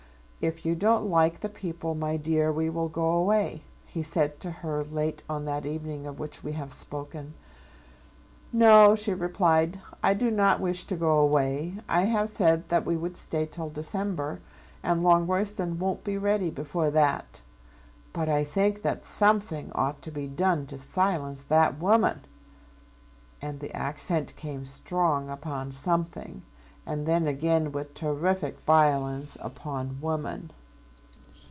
[0.43, 4.49] "If you don't like the people, my dear, we will go away," he said to
[4.49, 7.35] her late on that evening of which we have spoken.
[8.51, 11.75] "No," she replied, "I do not wish to go away.
[11.87, 14.39] I have said that we would stay till December,
[14.81, 17.41] and Longroyston won't be ready before that.
[18.11, 22.21] But I think that something ought to be done to silence that woman."
[23.43, 26.41] And the accent came strong upon "something,"
[26.83, 30.49] and then again with terrific violence upon "woman."